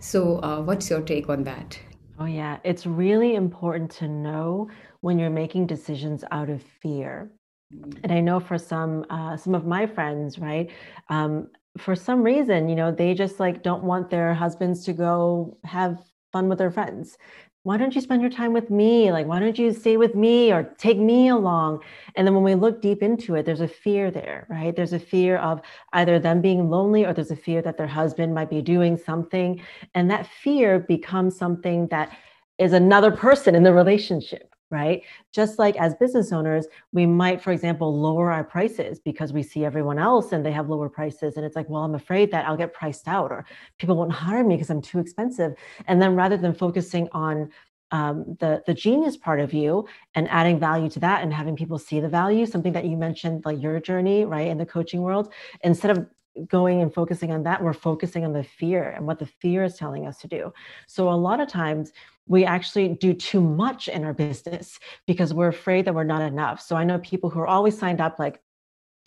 [0.00, 1.78] So uh, what's your take on that?
[2.18, 2.58] Oh yeah.
[2.64, 4.68] It's really important to know
[5.00, 7.30] when you're making decisions out of fear.
[7.74, 7.98] Mm.
[8.02, 10.68] and i know for some uh, some of my friends right
[11.08, 11.32] um,
[11.78, 15.94] for some reason you know they just like don't want their husbands to go have
[16.32, 17.16] fun with their friends
[17.64, 19.12] why don't you spend your time with me?
[19.12, 21.80] Like, why don't you stay with me or take me along?
[22.16, 24.74] And then when we look deep into it, there's a fear there, right?
[24.74, 25.60] There's a fear of
[25.92, 29.62] either them being lonely or there's a fear that their husband might be doing something.
[29.94, 32.16] And that fear becomes something that
[32.58, 35.02] is another person in the relationship right?
[35.32, 39.64] Just like as business owners, we might, for example, lower our prices because we see
[39.64, 41.36] everyone else and they have lower prices.
[41.36, 43.44] And it's like, well, I'm afraid that I'll get priced out or
[43.78, 45.54] people won't hire me because I'm too expensive.
[45.86, 47.50] And then rather than focusing on
[47.92, 51.78] um, the the genius part of you and adding value to that and having people
[51.78, 55.30] see the value something that you mentioned like your journey right in the coaching world
[55.62, 56.06] instead of
[56.48, 59.76] going and focusing on that we're focusing on the fear and what the fear is
[59.76, 60.52] telling us to do
[60.86, 61.92] so a lot of times
[62.26, 66.60] we actually do too much in our business because we're afraid that we're not enough.
[66.60, 68.40] So I know people who are always signed up, like,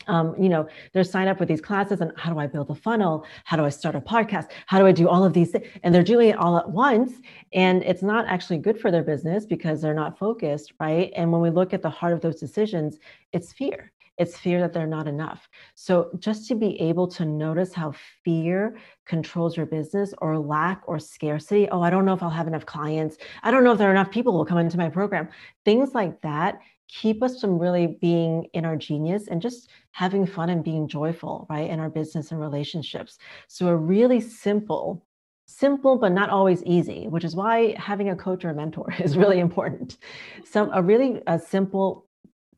[0.07, 2.75] um, you know, they're signed up with these classes and how do I build a
[2.75, 3.25] funnel?
[3.45, 4.49] How do I start a podcast?
[4.65, 5.65] How do I do all of these things?
[5.83, 7.13] And they're doing it all at once.
[7.53, 11.11] And it's not actually good for their business because they're not focused, right?
[11.15, 12.99] And when we look at the heart of those decisions,
[13.31, 13.93] it's fear.
[14.17, 15.47] It's fear that they're not enough.
[15.75, 20.99] So just to be able to notice how fear controls your business or lack or
[20.99, 21.67] scarcity.
[21.69, 23.17] Oh, I don't know if I'll have enough clients.
[23.43, 25.29] I don't know if there are enough people who will come into my program.
[25.63, 30.49] Things like that keep us from really being in our genius and just having fun
[30.49, 31.69] and being joyful, right?
[31.69, 33.17] In our business and relationships.
[33.47, 35.05] So a really simple
[35.47, 39.15] simple but not always easy which is why having a coach or a mentor is
[39.15, 39.97] really important
[40.43, 42.04] so a really a simple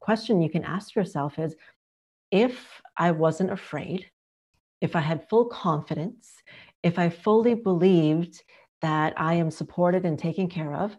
[0.07, 1.53] question you can ask yourself is
[2.31, 4.05] if I wasn't afraid,
[4.79, 6.31] if I had full confidence,
[6.81, 8.41] if I fully believed
[8.81, 10.95] that I am supported and taken care of,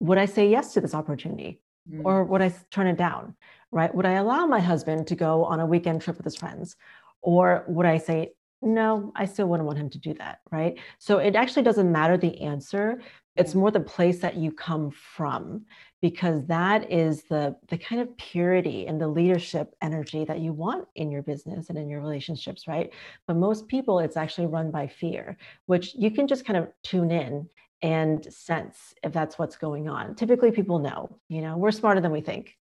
[0.00, 2.02] would I say yes to this opportunity mm.
[2.04, 3.36] or would I turn it down?
[3.70, 3.94] Right?
[3.94, 6.74] Would I allow my husband to go on a weekend trip with his friends?
[7.20, 10.40] Or would I say, no, I still wouldn't want him to do that.
[10.50, 10.74] Right.
[10.98, 13.02] So it actually doesn't matter the answer.
[13.36, 15.66] It's more the place that you come from
[16.02, 20.86] because that is the the kind of purity and the leadership energy that you want
[20.96, 22.92] in your business and in your relationships right?
[23.26, 27.10] But most people it's actually run by fear which you can just kind of tune
[27.10, 27.48] in
[27.80, 30.14] and sense if that's what's going on.
[30.14, 32.56] Typically people know you know we're smarter than we think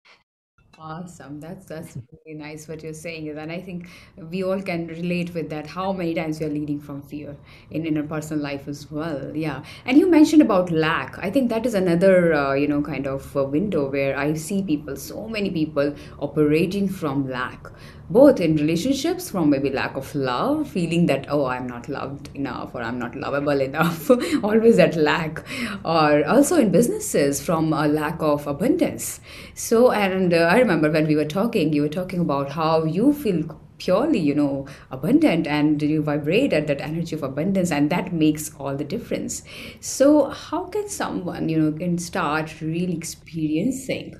[0.80, 1.40] Awesome.
[1.40, 3.28] That's that's really nice what you're saying.
[3.36, 5.66] And I think we all can relate with that.
[5.66, 7.36] How many times we are leading from fear
[7.72, 9.34] in, in our personal life as well.
[9.36, 9.64] Yeah.
[9.84, 11.18] And you mentioned about lack.
[11.18, 14.94] I think that is another, uh, you know, kind of window where I see people,
[14.94, 17.66] so many people operating from lack
[18.10, 22.74] both in relationships from maybe lack of love feeling that oh i'm not loved enough
[22.74, 24.10] or i'm not lovable enough
[24.42, 25.44] always that lack
[25.84, 29.20] or also in businesses from a lack of abundance.
[29.54, 33.12] So and uh, i remember when we were talking you were talking about how you
[33.12, 38.12] feel purely you know abundant and you vibrate at that energy of abundance and that
[38.12, 39.42] makes all the difference.
[39.80, 44.18] So how can someone you know can start really experiencing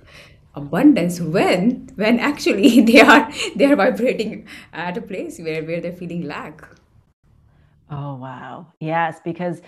[0.59, 3.25] abundance when when actually they are
[3.57, 6.57] they are vibrating at a place where where they're feeling lack
[7.91, 9.63] oh wow yes because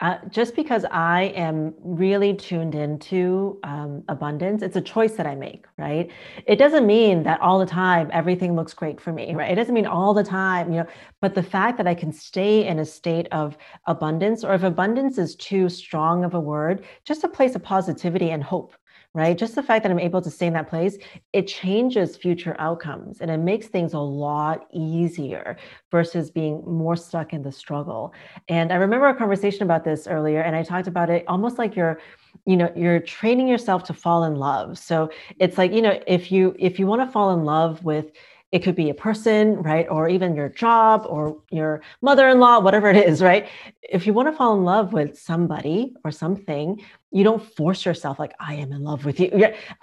[0.00, 5.34] uh, just because I am really tuned into um, abundance, it's a choice that I
[5.34, 6.10] make, right?
[6.46, 9.52] It doesn't mean that all the time everything looks great for me, right?
[9.52, 10.86] It doesn't mean all the time, you know,
[11.20, 15.18] but the fact that I can stay in a state of abundance, or if abundance
[15.18, 18.74] is too strong of a word, just a place of positivity and hope,
[19.12, 19.36] right?
[19.36, 20.96] Just the fact that I'm able to stay in that place,
[21.32, 25.56] it changes future outcomes and it makes things a lot easier
[25.90, 28.14] versus being more stuck in the struggle.
[28.48, 31.74] And I remember a conversation about this earlier, and I talked about it almost like
[31.74, 31.98] you're
[32.46, 36.32] you know you're training yourself to fall in love so it's like you know if
[36.32, 38.12] you if you want to fall in love with
[38.52, 39.86] it could be a person, right?
[39.88, 43.48] Or even your job or your mother in law, whatever it is, right?
[43.82, 46.82] If you want to fall in love with somebody or something,
[47.12, 49.30] you don't force yourself, like, I am in love with you.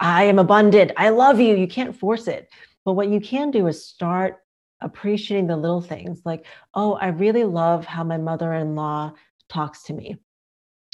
[0.00, 0.92] I am abundant.
[0.96, 1.56] I love you.
[1.56, 2.50] You can't force it.
[2.84, 4.38] But what you can do is start
[4.80, 9.14] appreciating the little things like, oh, I really love how my mother in law
[9.48, 10.18] talks to me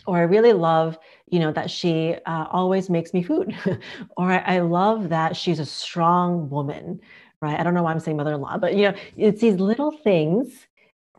[0.07, 0.99] or I really love,
[1.31, 3.57] you know, that she uh, always makes me food,
[4.17, 7.01] or I, I, love that she's a strong woman,
[7.41, 7.59] right?
[7.59, 9.91] I don't know why I'm saying mother in law, but you know, it's these little
[9.91, 10.67] things,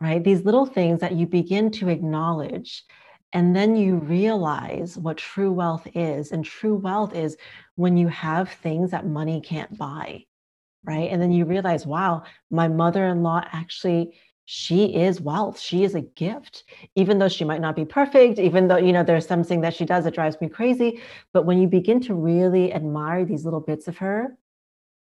[0.00, 0.22] right?
[0.22, 2.84] These little things that you begin to acknowledge.
[3.32, 6.32] And then you realize what true wealth is.
[6.32, 7.36] And true wealth is
[7.74, 10.24] when you have things that money can't buy,
[10.84, 11.10] right?
[11.10, 14.14] And then you realize, wow, my mother in law actually
[14.46, 16.62] she is wealth she is a gift
[16.94, 19.84] even though she might not be perfect even though you know there's something that she
[19.84, 21.00] does that drives me crazy
[21.32, 24.38] but when you begin to really admire these little bits of her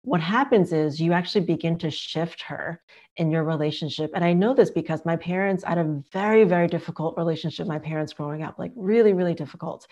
[0.02, 2.80] what happens is you actually begin to shift her
[3.16, 4.10] in your relationship.
[4.14, 8.14] And I know this because my parents had a very, very difficult relationship, my parents
[8.14, 9.86] growing up, like really, really difficult.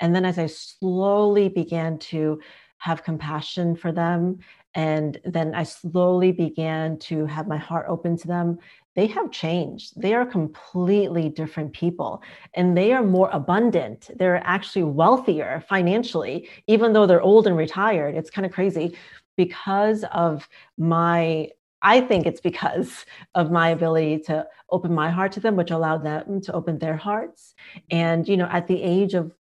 [0.00, 2.40] And then as I slowly began to
[2.78, 4.38] have compassion for them,
[4.74, 8.58] and then I slowly began to have my heart open to them,
[8.96, 10.00] they have changed.
[10.00, 12.22] They are completely different people
[12.54, 14.10] and they are more abundant.
[14.16, 18.16] They're actually wealthier financially, even though they're old and retired.
[18.16, 18.96] It's kind of crazy
[19.44, 21.48] because of my
[21.82, 26.04] I think it's because of my ability to open my heart to them, which allowed
[26.04, 27.54] them to open their hearts.
[27.90, 29.34] And, you know, at the age of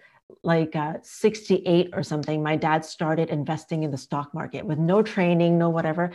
[0.44, 5.02] like uh, 68 or something, my dad started investing in the stock market with no
[5.02, 6.12] training, no whatever.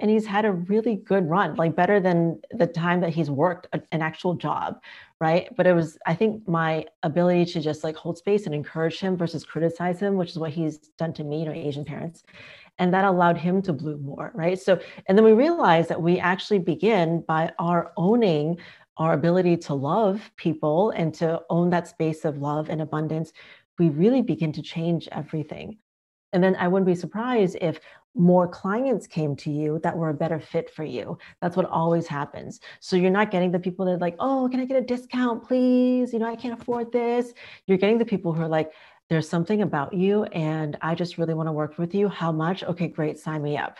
[0.00, 3.68] And he's had a really good run, like better than the time that he's worked
[3.72, 4.80] a, an actual job,
[5.24, 5.48] right?
[5.56, 9.16] But it was, I think, my ability to just like hold space and encourage him
[9.16, 12.24] versus criticize him, which is what he's done to me, you know, Asian parents
[12.78, 16.18] and that allowed him to bloom more right so and then we realized that we
[16.18, 18.58] actually begin by our owning
[18.96, 23.32] our ability to love people and to own that space of love and abundance
[23.78, 25.78] we really begin to change everything
[26.32, 27.78] and then i wouldn't be surprised if
[28.14, 31.18] more clients came to you that were a better fit for you.
[31.40, 32.60] That's what always happens.
[32.80, 35.42] So you're not getting the people that are like, oh, can I get a discount,
[35.42, 36.12] please?
[36.12, 37.32] You know, I can't afford this.
[37.66, 38.72] You're getting the people who are like,
[39.10, 42.08] there's something about you and I just really want to work with you.
[42.08, 42.64] How much?
[42.64, 43.78] Okay, great, sign me up,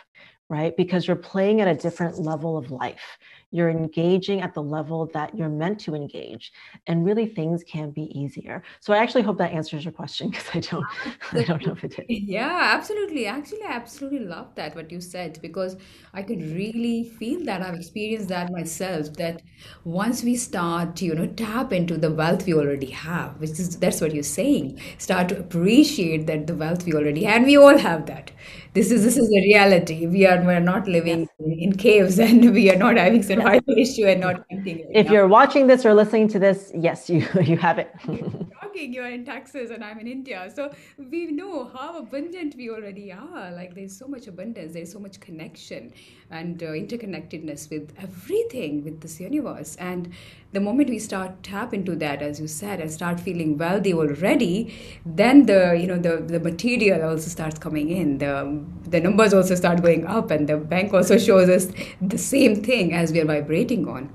[0.49, 0.75] right?
[0.77, 3.17] Because you're playing at a different level of life
[3.55, 6.51] you're engaging at the level that you're meant to engage
[6.87, 8.61] and really things can be easier.
[8.79, 10.85] So i actually hope that answers your question because i don't
[11.31, 12.05] i don't know if it did.
[12.09, 13.25] Yeah absolutely.
[13.25, 15.77] Actually i absolutely love that what you said because
[16.13, 19.41] i could really feel that i've experienced that myself that
[19.83, 23.77] once we start to you know tap into the wealth we already have which is
[23.77, 27.57] that's what you're saying start to appreciate that the wealth we already have and we
[27.57, 28.31] all have that
[28.75, 30.05] this is this is the reality.
[30.05, 31.57] We are we're not living yes.
[31.59, 35.85] in, caves and we are not having survival issue and not if you're watching this
[35.85, 37.89] or listening to this yes you you have it
[38.75, 40.51] talking you're in texas and i'm in india.
[40.55, 43.51] So we know how abundant we already are.
[43.51, 45.93] Like there's so much abundance there's so much connection
[46.29, 49.75] and uh, interconnectedness with everything with this universe.
[49.77, 50.13] And
[50.51, 54.73] the moment we start tap into that as you said and start feeling wealthy already
[55.05, 58.17] then the you know the the material also starts coming in.
[58.17, 61.67] The the numbers also start going up and the bank also shows us
[62.01, 64.09] the same thing as we are vibrating on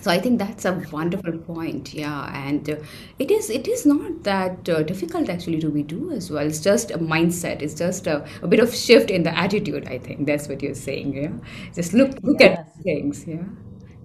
[0.00, 2.76] so i think that's a wonderful point yeah and uh,
[3.18, 6.46] it is it is not that uh, difficult actually to be do as well.
[6.46, 9.98] It's just a mindset it's just a, a, bit of shift in the attitude i
[9.98, 11.32] think that's what you're saying yeah?
[11.74, 12.58] Just look look yes.
[12.58, 13.44] at things yeah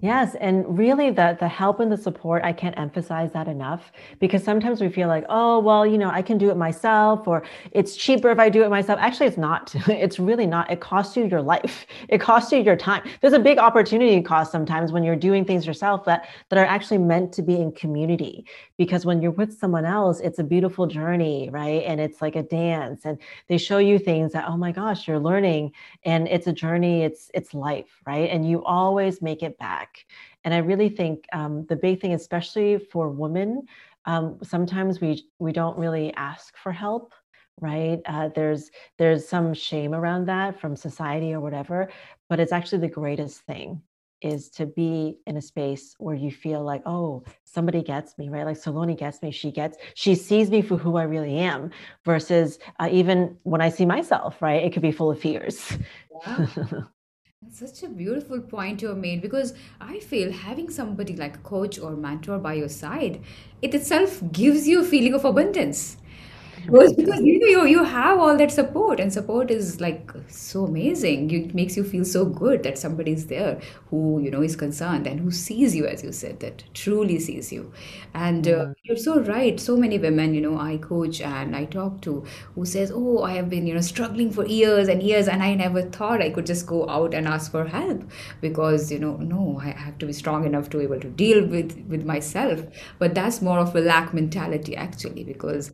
[0.06, 4.44] Yes, and really the the help and the support, I can't emphasize that enough because
[4.44, 7.42] sometimes we feel like, oh, well, you know, I can do it myself or
[7.72, 8.98] it's cheaper if I do it myself.
[9.00, 9.74] Actually, it's not.
[10.06, 10.70] It's really not.
[10.70, 11.86] It costs you your life.
[12.08, 13.02] It costs you your time.
[13.20, 16.98] There's a big opportunity cost sometimes when you're doing things yourself that that are actually
[16.98, 18.44] meant to be in community
[18.76, 21.82] because when you're with someone else, it's a beautiful journey, right?
[21.86, 25.18] And it's like a dance and they show you things that, oh my gosh, you're
[25.30, 25.72] learning
[26.04, 28.28] and it's a journey, it's it's life, right?
[28.30, 29.95] And you always make it back.
[30.44, 33.66] And I really think um, the big thing, especially for women,
[34.04, 37.12] um, sometimes we we don't really ask for help
[37.60, 41.88] right uh, there's there's some shame around that from society or whatever
[42.28, 43.80] but it's actually the greatest thing
[44.22, 48.46] is to be in a space where you feel like, oh, somebody gets me, right?
[48.46, 51.70] Like Saloni gets me, she gets, she sees me for who I really am,
[52.04, 54.62] versus uh, even when I see myself, right?
[54.62, 55.76] It could be full of fears.
[56.10, 56.88] Wow.
[57.52, 61.78] Such a beautiful point you have made because I feel having somebody like a coach
[61.78, 63.20] or mentor by your side,
[63.62, 65.96] it itself gives you a feeling of abundance
[66.66, 70.64] because because you know you, you have all that support and support is like so
[70.64, 71.30] amazing.
[71.30, 73.60] It makes you feel so good that somebody's there
[73.90, 77.52] who you know is concerned and who sees you as you said that truly sees
[77.52, 77.72] you.
[78.14, 79.58] And uh, you're so right.
[79.60, 83.32] So many women you know i coach and i talk to who says oh i
[83.34, 86.46] have been you know struggling for years and years and i never thought i could
[86.46, 88.02] just go out and ask for help
[88.40, 91.46] because you know no i have to be strong enough to be able to deal
[91.46, 92.60] with with myself.
[92.98, 95.72] But that's more of a lack mentality actually because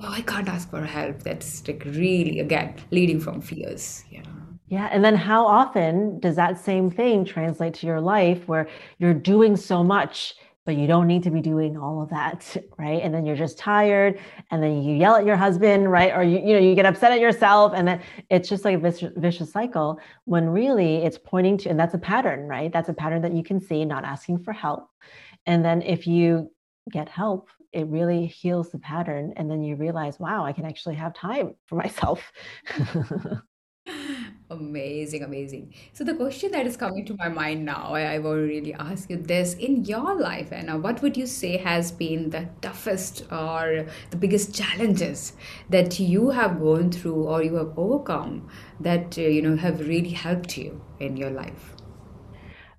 [0.00, 1.22] oh, I can't ask for help.
[1.22, 4.04] That's like really, again, leading from fears.
[4.10, 4.22] Yeah.
[4.68, 4.88] Yeah.
[4.90, 8.68] And then how often does that same thing translate to your life where
[8.98, 10.34] you're doing so much,
[10.64, 13.00] but you don't need to be doing all of that, right?
[13.00, 14.18] And then you're just tired
[14.50, 16.12] and then you yell at your husband, right?
[16.12, 18.78] Or you, you know, you get upset at yourself and then it's just like a
[18.78, 22.72] vicious, vicious cycle when really it's pointing to, and that's a pattern, right?
[22.72, 24.88] That's a pattern that you can see, not asking for help.
[25.46, 26.50] And then if you
[26.90, 30.94] get help it really heals the pattern and then you realize wow i can actually
[30.94, 32.32] have time for myself.
[34.50, 35.74] Amazing amazing.
[35.92, 39.10] So the question that is coming to my mind now I, I will really ask
[39.10, 39.54] you this.
[39.54, 44.54] In your life anna what would you say has been the toughest or the biggest
[44.54, 45.32] challenges
[45.68, 48.48] that you have gone through or you have overcome
[48.80, 51.74] that uh, you know have really helped you in your life?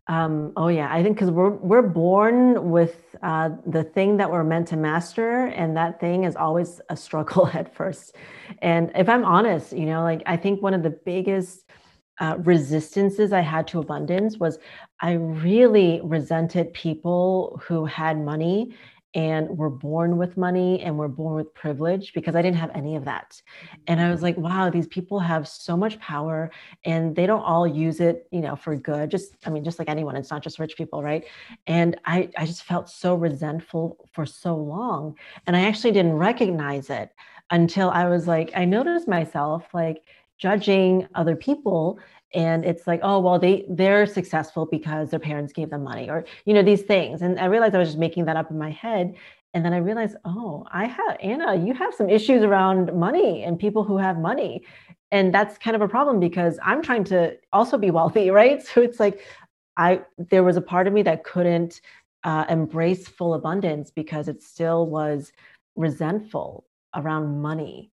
[0.08, 4.44] Um, oh yeah, I think because we're we're born with uh, the thing that we're
[4.44, 8.16] meant to master, and that thing is always a struggle at first.
[8.62, 11.66] And if I'm honest, you know, like I think one of the biggest
[12.20, 14.58] uh, resistances I had to abundance was
[15.02, 18.76] I really resented people who had money
[19.18, 22.70] and we were born with money and were born with privilege because I didn't have
[22.76, 23.42] any of that.
[23.88, 24.44] And I was like, mm-hmm.
[24.44, 26.52] wow, these people have so much power
[26.86, 29.10] and they don't all use it, you know, for good.
[29.10, 31.26] Just, I mean, just like anyone, it's not just rich people, right?
[31.66, 35.18] And I, I just felt so resentful for so long.
[35.48, 37.10] And I actually didn't recognize it
[37.50, 40.04] until I was like, I noticed myself like
[40.38, 42.00] judging other people
[42.34, 46.26] and it's like oh well they they're successful because their parents gave them money or
[46.46, 48.72] you know these things and i realized i was just making that up in my
[48.72, 49.16] head
[49.54, 53.60] and then i realized oh i have anna you have some issues around money and
[53.60, 54.64] people who have money
[55.12, 58.66] and that's kind of a problem because i'm trying to also be wealthy right?
[58.66, 59.22] So it's like
[59.78, 61.82] i there was a part of me that couldn't
[62.24, 65.32] uh, embrace full abundance because it still was
[65.76, 67.92] resentful around money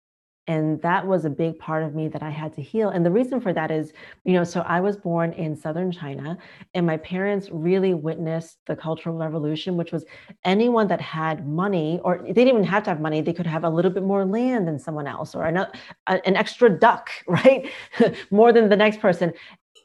[0.46, 2.88] and that was a big part of me that i had to heal.
[2.90, 3.92] And the reason for that is
[4.24, 6.36] you know so i was born in southern china
[6.74, 10.04] and my parents really witnessed the cultural revolution which was
[10.44, 13.64] anyone that had money or they didn't even have to have money they could have
[13.64, 15.66] a little bit more land than someone else or an,
[16.06, 17.70] an extra duck right?
[18.30, 19.32] More than the next person.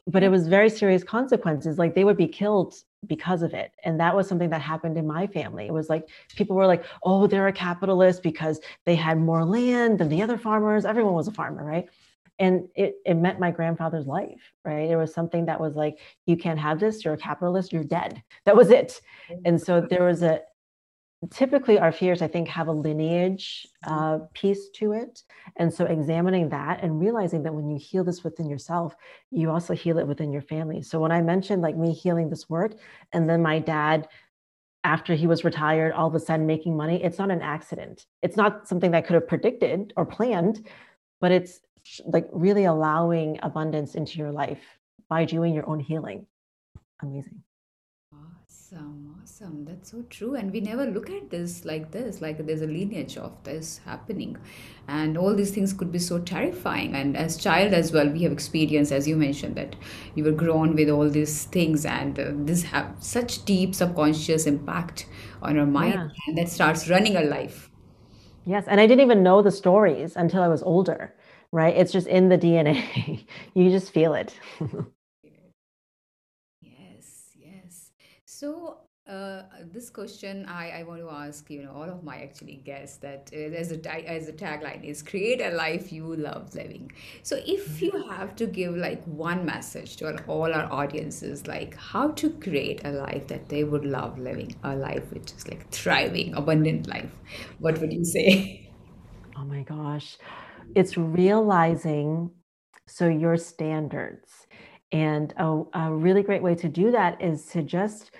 [0.06, 0.32] But it mm-hmm.
[0.32, 2.74] was very serious consequences like they would be killed
[3.06, 5.66] because of it and that was something that happened in my family.
[5.66, 9.98] It was like people were like oh they're a capitalist because they had more land
[9.98, 10.84] than the other farmers.
[10.84, 11.88] Everyone was a farmer right?
[12.40, 14.90] And it, it meant my grandfather's life right?
[14.90, 18.22] It was something that was like you can't have this you're a capitalist you're dead.
[18.46, 19.00] That was it.
[19.44, 20.40] And so there was a
[21.30, 25.22] typically our fears i think have a lineage uh, piece to it.
[25.56, 28.94] And so examining that and realizing that when you heal this within yourself
[29.30, 30.82] you also heal it within your family.
[30.82, 32.74] So when i mentioned like me healing this work
[33.12, 34.08] and then my dad
[34.84, 38.06] after he was retired all of a sudden making money it's not an accident.
[38.22, 40.66] It's not something that could have predicted or planned
[41.20, 41.60] but it's
[42.04, 44.62] like really allowing abundance into your life
[45.08, 46.26] by doing your own healing.
[47.02, 47.42] Amazing
[48.70, 49.64] Awesome, awesome.
[49.64, 50.34] That's so true.
[50.34, 54.36] And we never look at this like this, like there's a lineage of this happening.
[54.88, 56.94] And all these things could be so terrifying.
[56.94, 59.74] And as child as well, we have experienced, as you mentioned, that
[60.14, 65.06] you were grown with all these things and uh, this have such deep subconscious impact
[65.40, 66.08] on our mind yeah.
[66.26, 67.70] and that starts running our life.
[68.44, 68.64] Yes.
[68.68, 71.14] And I didn't even know the stories until I was older,
[71.52, 71.74] right?
[71.74, 73.26] It's just in the DNA.
[73.54, 74.38] you just feel it.
[78.38, 78.76] So
[79.08, 82.98] uh, this question I, I want to ask you know all of my actually guests
[82.98, 86.92] that uh, as a as a tagline is create a life you love living.
[87.24, 92.12] So if you have to give like one message to all our audiences, like how
[92.12, 96.34] to create a life that they would love living, a life which is like thriving,
[96.34, 97.10] abundant life,
[97.58, 98.70] what would you say?
[99.36, 100.16] Oh my gosh,
[100.76, 102.30] it's realizing
[102.86, 104.46] so your standards
[104.92, 108.10] And a, a really great way to do that is to just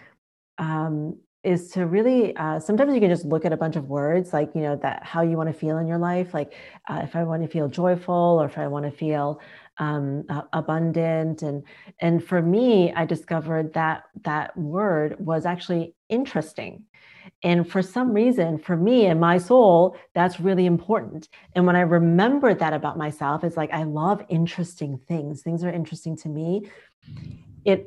[0.59, 4.33] um, is to really uh, sometimes you can just look at a bunch of words
[4.33, 6.53] like you know that how you want to feel in your life like
[6.89, 9.41] uh, if i want to feel joyful or if i want to feel
[9.79, 11.63] um, uh, abundant and
[12.01, 16.85] and for me i discovered that that word was actually interesting.
[17.45, 21.29] And for some reason for me and my soul that's really important.
[21.55, 25.43] And when i remembered that about myself it's like i love interesting things.
[25.43, 26.69] Things are interesting to me.
[27.65, 27.87] It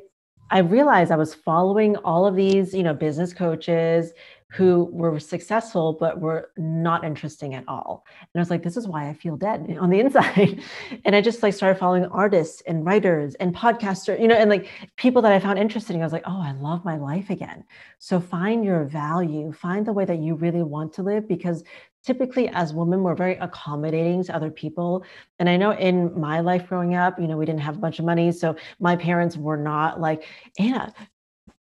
[0.52, 4.12] I realized I was following all of these, you know, business coaches
[4.50, 4.98] who mm-hmm.
[4.98, 8.04] were successful but were not interesting at all.
[8.20, 10.62] And I was like, this is why I feel dead on the inside.
[11.06, 14.68] and I just like started following artists and writers and podcasters, you know, and like
[14.96, 16.02] people that I found interesting.
[16.02, 17.64] I was like, oh, I love my life again.
[17.98, 21.64] So find your value, find the way that you really want to live because
[22.04, 25.04] typically as women we're very accommodating to other people.
[25.38, 27.98] And i know in my life growing up you know we didn't have a bunch
[27.98, 30.24] of money so my parents were not like
[30.58, 30.92] anna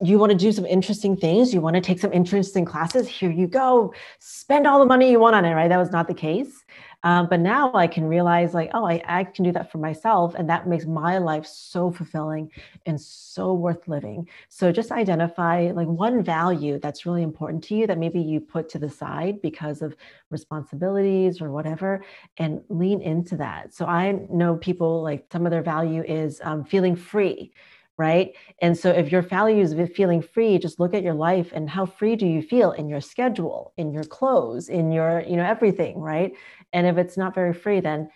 [0.01, 1.55] you want to do some interesting things?
[1.55, 3.09] You want to take some interesting classes?
[3.09, 3.95] Here you go.
[4.19, 5.69] Spend all the money you want on it right?
[5.69, 6.65] That was not the case
[7.03, 10.35] um, but now I can realize, like, oh, I, I can do that for myself.
[10.35, 12.51] And that makes my life so fulfilling
[12.87, 14.29] and so worth living.
[14.49, 18.69] So just identify like one value that's really important to you that maybe you put
[18.71, 19.95] to the side because of
[20.31, 22.03] responsibilities or whatever,
[22.39, 23.73] and lean into that.
[23.73, 27.53] So I know people like some of their value is um, feeling free
[27.99, 28.33] right?
[28.61, 31.87] And so if your value is feeling free, just look at your life and how
[31.87, 35.99] free do you feel in your schedule, in your clothes, in your, you know, everything,
[35.99, 36.33] right?
[36.73, 38.11] And if it's not very free, then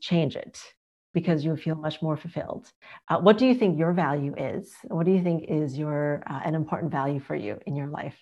[0.00, 0.60] change it
[1.14, 2.70] because you will feel much more fulfilled.
[3.08, 4.74] Uh, what do you think your value is?
[4.84, 8.16] What do you think is your uh, an important value for you in your life?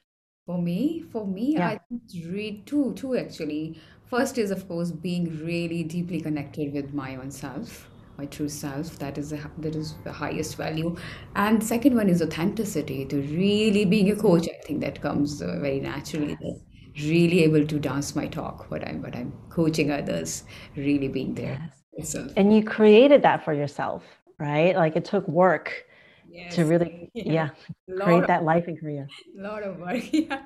[0.47, 1.68] For me, for me, yeah.
[1.68, 1.81] I
[2.29, 3.81] read two, two actually.
[4.07, 8.99] First is of course being really deeply connected with my own self my true self
[8.99, 10.97] that is the, that is the highest value
[11.35, 15.59] and second one is authenticity to really being a coach i think that comes uh,
[15.61, 16.37] very naturally
[17.03, 20.45] really able to dance my talk what i'm what i'm coaching others
[20.77, 22.15] really being there yes.
[22.37, 24.03] and you created that for yourself
[24.39, 25.87] right like it took work
[26.29, 26.55] yes.
[26.55, 27.51] to really yeah,
[27.89, 29.07] yeah create of, that life in korea
[29.39, 30.43] a lot of work yeah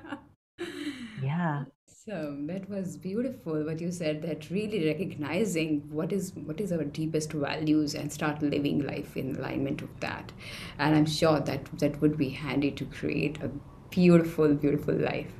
[1.21, 1.63] yeah
[2.09, 6.83] so That was beautiful what you said that really recognizing what is what is our
[6.83, 10.31] deepest values and start living life in alignment with that.
[10.79, 13.51] And I'm sure that that would be handy to create a
[13.91, 15.31] beautiful, beautiful life.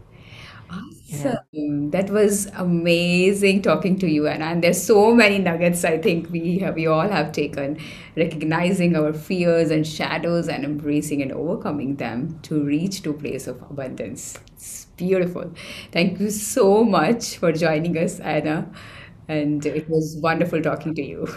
[0.72, 1.40] Awesome.
[1.52, 1.90] Yeah.
[1.92, 4.46] That was amazing talking to you, Anna.
[4.46, 7.80] And there's so many nuggets I think we have, we all have taken,
[8.16, 13.60] recognizing our fears and shadows and embracing and overcoming them to reach to place of
[13.64, 14.38] abundance.
[14.54, 15.52] It's beautiful.
[15.92, 18.72] Thank you so much for joining us, Anna.
[19.28, 21.28] And it was wonderful talking to you.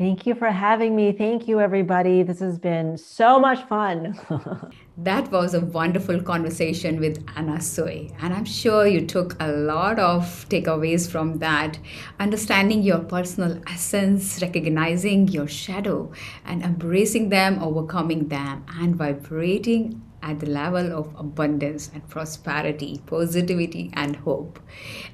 [0.00, 1.12] Thank you for having me.
[1.12, 2.22] Thank you, everybody.
[2.22, 4.18] This has been so much fun.
[4.96, 8.10] that was a wonderful conversation with Anna Sui.
[8.22, 11.78] And I'm sure you took a lot of takeaways from that.
[12.18, 16.10] Understanding your personal essence, recognizing your shadow,
[16.46, 23.90] and embracing them, overcoming them, and vibrating at the level of abundance and prosperity, positivity,
[23.94, 24.58] and hope.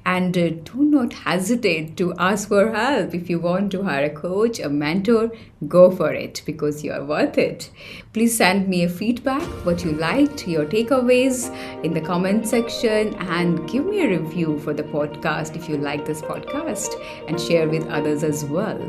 [0.05, 3.13] And uh, do not hesitate to ask for help.
[3.13, 5.31] If you want to hire a coach, a mentor,
[5.67, 7.71] go for it because you are worth it.
[8.13, 11.53] Please send me a feedback, what you liked, your takeaways
[11.83, 16.05] in the comment section, and give me a review for the podcast if you like
[16.05, 16.93] this podcast
[17.27, 18.79] and share with others as well.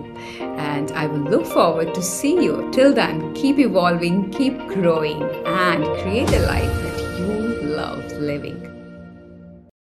[0.40, 2.68] And I will look forward to see you.
[2.72, 8.67] Till then, keep evolving, keep growing, and create a life that you love living.